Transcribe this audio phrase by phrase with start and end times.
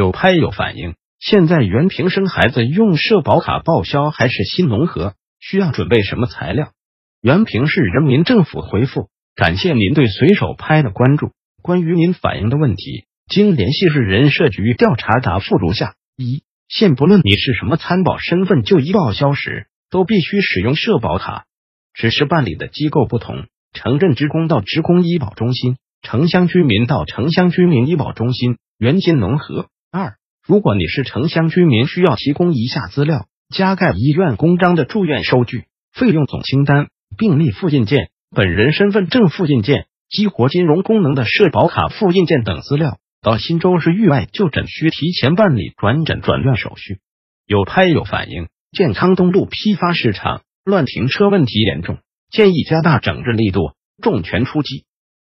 [0.00, 0.94] 有拍有反应。
[1.18, 5.12] 现在原平生孩子用社保卡报销还是新农合？
[5.38, 6.70] 需要准备什么材料？
[7.20, 11.32] 原平市人民政府回复：感谢您对随手拍的关注。
[11.60, 21.44] 关于您反映的问题，经联系市人社局调查答复如下：一、现不论你是什么参保身份就医报销时，都必须使用社保卡，
[21.92, 29.68] 只是办理的机构不同，城镇职工到职工医保中心，城乡居民到城乡居民医保中心，原金农合。
[29.92, 42.98] 二，如果你是城乡居民，需要提供以下资料：加盖医院公章的住院收据、费用总清单、病历复印件、本人身份证复印件、激活金融功能的社保卡复印件等资料。
[43.20, 47.00] 到新州市域外就诊需提前办理转诊转院手续。
[47.44, 51.98] 有拍有反映，健康东路批发市场乱停车问题严重，
[52.30, 54.84] 建议加大整治力度，重拳出击。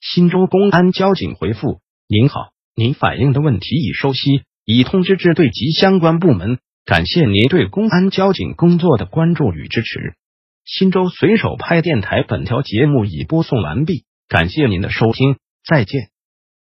[0.00, 2.55] 新州公安交警回复：您好。
[2.78, 6.58] 您反映的问题已收悉，已通知支队及相关部门。
[6.84, 10.14] 感谢您对公安交警工作的关注与支持。
[10.66, 16.10] 新州随手拍电台本条节目已播送完毕，感谢您的收听，再见。